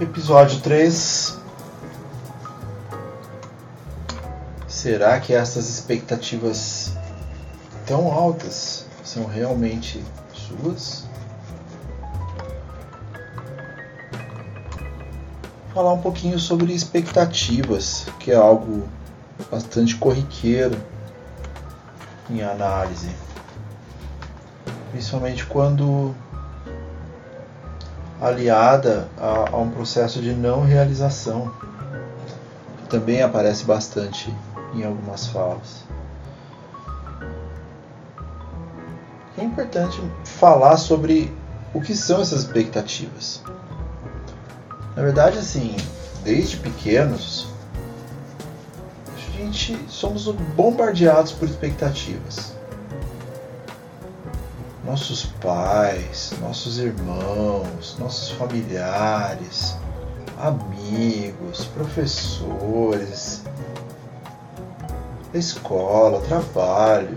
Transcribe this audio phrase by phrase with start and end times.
[0.00, 1.38] Episódio 3
[4.66, 6.92] Será que essas expectativas
[7.86, 11.04] tão altas são realmente suas?
[15.72, 18.88] Falar um pouquinho sobre expectativas, que é algo
[19.48, 20.76] bastante corriqueiro
[22.28, 23.10] em análise,
[24.90, 26.14] principalmente quando
[28.24, 31.52] aliada a, a um processo de não realização,
[32.78, 34.34] que também aparece bastante
[34.74, 35.84] em algumas falas.
[39.36, 41.30] É importante falar sobre
[41.74, 43.42] o que são essas expectativas.
[44.96, 45.76] Na verdade, assim,
[46.22, 47.48] desde pequenos,
[49.14, 52.53] a gente somos bombardeados por expectativas
[54.84, 59.76] nossos pais, nossos irmãos, nossos familiares,
[60.38, 63.42] amigos, professores,
[65.32, 67.16] escola, trabalho,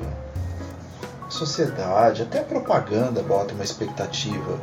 [1.30, 4.60] sociedade, até a propaganda bota uma expectativa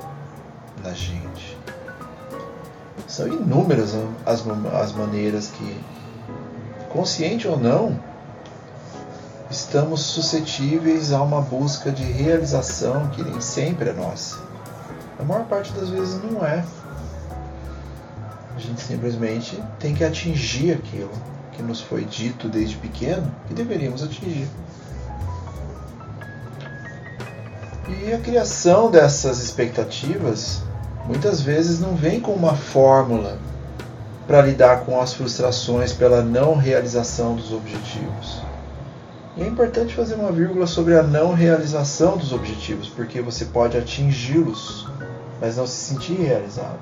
[0.83, 1.59] na gente.
[3.07, 3.95] São inúmeras
[4.25, 5.81] as, as maneiras que,
[6.91, 8.01] consciente ou não,
[9.51, 14.39] estamos suscetíveis a uma busca de realização que nem sempre é nossa.
[15.19, 16.65] A maior parte das vezes não é.
[18.57, 21.11] A gente simplesmente tem que atingir aquilo
[21.53, 24.49] que nos foi dito desde pequeno que deveríamos atingir.
[27.89, 30.63] E a criação dessas expectativas
[31.07, 33.39] muitas vezes não vem com uma fórmula
[34.27, 38.44] para lidar com as frustrações pela não realização dos objetivos.
[39.37, 43.77] E é importante fazer uma vírgula sobre a não realização dos objetivos, porque você pode
[43.77, 44.89] atingi-los,
[45.41, 46.79] mas não se sentir realizado.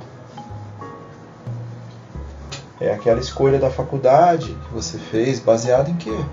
[2.79, 6.25] É aquela escolha da faculdade que você fez baseado em quê?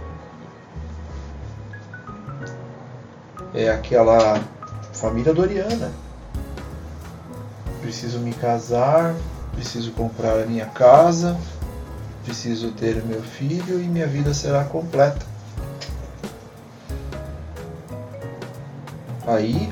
[3.54, 4.42] É aquela
[4.92, 5.92] família doriana.
[7.82, 9.16] Preciso me casar,
[9.54, 11.40] preciso comprar a minha casa,
[12.26, 15.26] preciso ter meu filho e minha vida será completa.
[19.30, 19.72] Aí,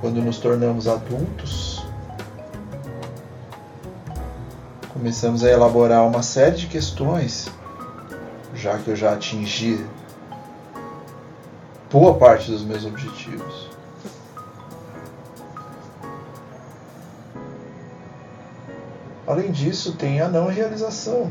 [0.00, 1.84] quando nos tornamos adultos,
[4.90, 7.50] começamos a elaborar uma série de questões,
[8.54, 9.84] já que eu já atingi
[11.92, 13.68] boa parte dos meus objetivos.
[19.26, 21.30] Além disso, tem a não realização,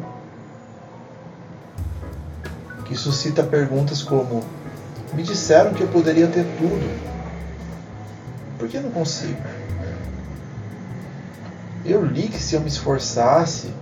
[2.85, 4.44] que suscita perguntas como:
[5.15, 7.12] me disseram que eu poderia ter tudo,
[8.63, 9.41] por que não consigo?
[11.84, 13.74] Eu li que se eu me esforçasse,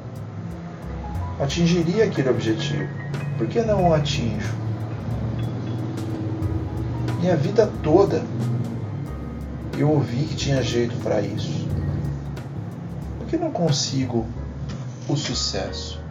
[1.40, 2.90] atingiria aquele objetivo.
[3.38, 4.52] Por que não o atinjo?
[7.20, 8.24] Minha vida toda
[9.78, 11.68] eu ouvi que tinha jeito para isso.
[13.20, 14.26] Por que não consigo
[15.08, 16.02] o sucesso?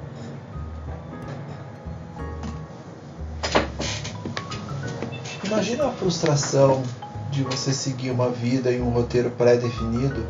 [5.43, 6.85] Imagina a frustração
[7.31, 10.27] de você seguir uma vida em um roteiro pré-definido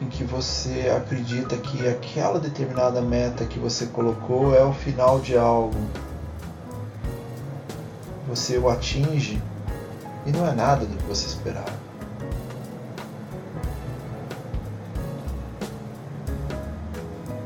[0.00, 5.36] em que você acredita que aquela determinada meta que você colocou é o final de
[5.36, 5.78] algo.
[8.28, 9.40] Você o atinge
[10.26, 11.78] e não é nada do que você esperava.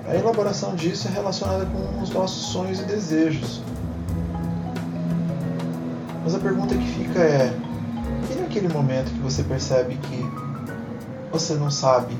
[0.06, 3.62] A elaboração disso é relacionada com os nossos sonhos e desejos.
[6.24, 7.54] Mas a pergunta que fica é:
[8.32, 10.24] e naquele momento que você percebe que
[11.30, 12.16] você não sabe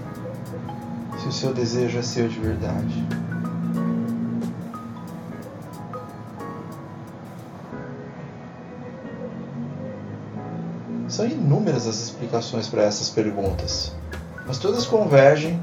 [1.19, 3.07] se o seu desejo é seu de verdade?
[11.09, 13.93] São inúmeras as explicações para essas perguntas,
[14.47, 15.59] mas todas convergem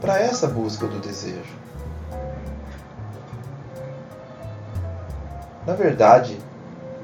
[0.00, 1.56] para essa busca do desejo.
[5.66, 6.38] Na verdade,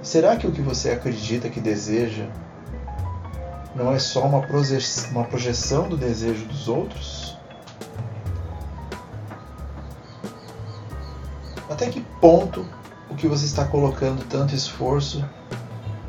[0.02, 2.26] Será que o que você acredita que deseja
[3.74, 7.36] não é só uma projeção do desejo dos outros?
[11.68, 12.64] Até que ponto
[13.10, 15.24] o que você está colocando tanto esforço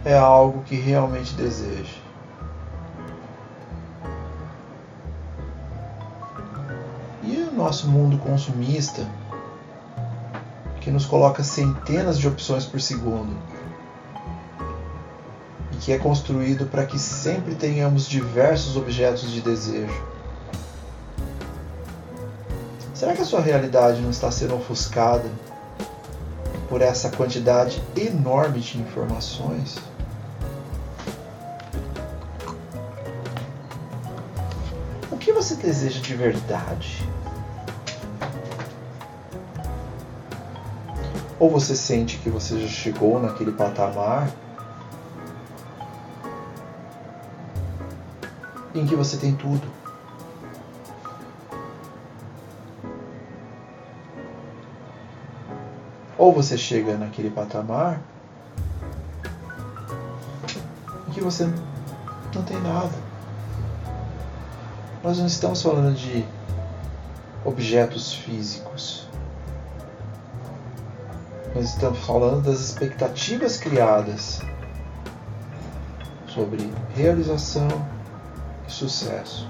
[0.05, 1.97] é algo que realmente deseja?
[7.23, 9.05] E o nosso mundo consumista,
[10.79, 13.35] que nos coloca centenas de opções por segundo
[15.79, 20.03] que é construído para que sempre tenhamos diversos objetos de desejo.
[22.93, 25.23] Será que a sua realidade não está sendo ofuscada
[26.67, 29.77] por essa quantidade enorme de informações?
[35.09, 37.07] O que você deseja de verdade?
[41.39, 44.29] Ou você sente que você já chegou naquele patamar
[48.73, 49.67] em que você tem tudo?
[56.17, 58.01] Ou você chega naquele patamar
[61.07, 61.45] em que você
[62.35, 62.91] não tem nada.
[65.03, 66.25] Nós não estamos falando de
[67.45, 69.07] objetos físicos.
[71.55, 74.41] Nós estamos falando das expectativas criadas
[76.27, 77.67] sobre realização
[78.79, 79.47] sucesso.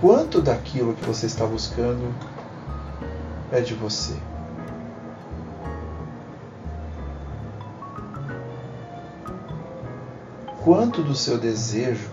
[0.00, 2.12] Quanto daquilo que você está buscando
[3.52, 4.16] é de você?
[10.64, 12.10] Quanto do seu desejo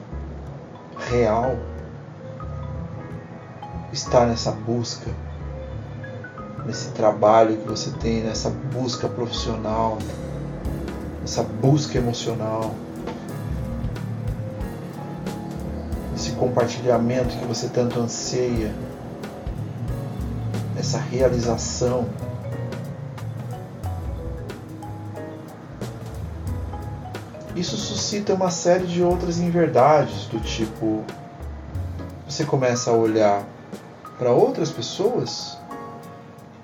[1.09, 1.55] real
[3.91, 5.09] está nessa busca
[6.65, 9.97] nesse trabalho que você tem, nessa busca profissional,
[11.21, 12.75] nessa busca emocional,
[16.19, 18.75] esse compartilhamento que você tanto anseia,
[20.77, 22.09] essa realização.
[27.55, 31.05] Isso suscita uma série de outras inverdades, do tipo:
[32.27, 33.43] você começa a olhar
[34.17, 35.57] para outras pessoas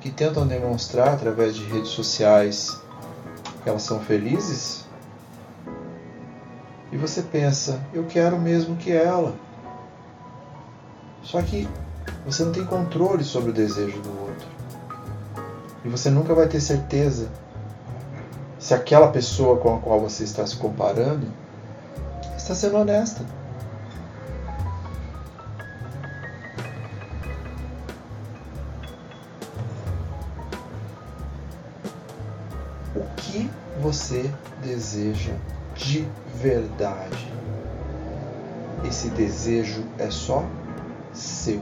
[0.02, 2.78] que tentam demonstrar através de redes sociais
[3.64, 4.86] que elas são felizes,
[6.92, 9.45] e você pensa, eu quero mesmo que ela.
[11.26, 11.68] Só que
[12.26, 14.48] você não tem controle sobre o desejo do outro.
[15.84, 17.28] E você nunca vai ter certeza
[18.58, 21.28] se aquela pessoa com a qual você está se comparando
[22.38, 23.26] está sendo honesta.
[33.86, 34.32] você
[34.64, 35.34] deseja
[35.76, 37.32] de verdade.
[38.84, 40.44] Esse desejo é só
[41.18, 41.62] seu.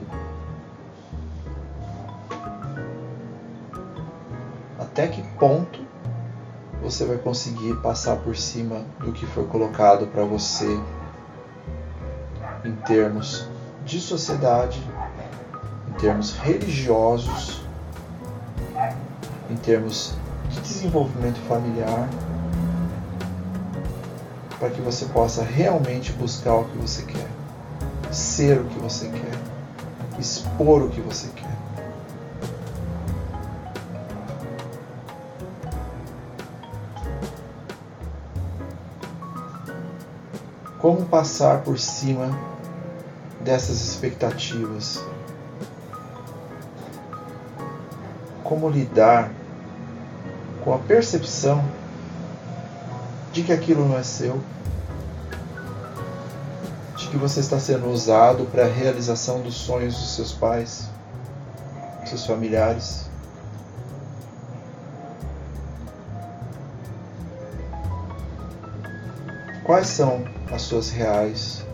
[4.80, 5.80] Até que ponto
[6.84, 10.80] você vai conseguir passar por cima do que foi colocado para você
[12.66, 13.48] em termos
[13.86, 14.82] de sociedade,
[15.90, 17.62] em termos religiosos,
[19.50, 20.14] em termos
[20.50, 22.10] de desenvolvimento familiar,
[24.60, 27.28] para que você possa realmente buscar o que você quer,
[28.12, 29.53] ser o que você quer,
[30.20, 31.54] expor o que você quer.
[40.80, 42.38] Como passar por cima
[43.40, 45.02] dessas expectativas?
[48.44, 49.32] Como lidar
[50.64, 51.64] com a percepção
[53.32, 54.42] de que aquilo não é seu,
[57.04, 60.88] de que você está sendo usado para a realização dos sonhos dos seus pais,
[62.00, 63.10] dos seus familiares.
[69.66, 71.66] Quais são as suas reais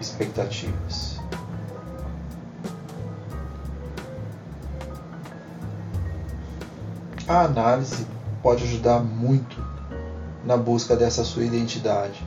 [0.00, 1.18] expectativas?
[7.28, 8.06] A análise
[8.42, 9.64] pode ajudar muito
[10.44, 12.24] na busca dessa sua identidade,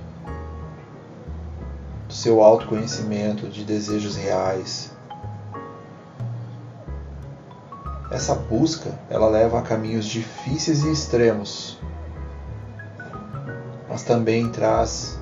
[2.21, 4.91] seu autoconhecimento, de desejos reais.
[8.11, 11.79] Essa busca, ela leva a caminhos difíceis e extremos,
[13.89, 15.19] mas também traz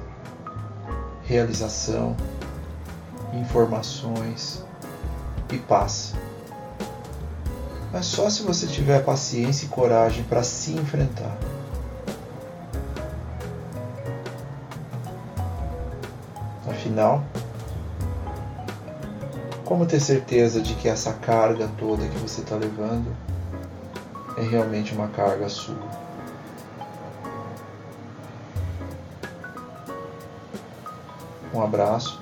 [1.23, 2.17] realização,
[3.33, 4.65] informações
[5.53, 6.13] e paz.
[7.93, 11.37] Mas só se você tiver paciência e coragem para se enfrentar.
[16.69, 17.23] Afinal,
[19.65, 23.15] como ter certeza de que essa carga toda que você está levando
[24.37, 25.75] é realmente uma carga sua?
[31.53, 32.21] Um abraço,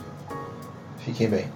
[1.00, 1.52] fiquem bem.